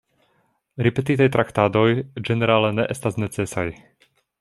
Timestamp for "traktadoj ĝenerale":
1.37-2.77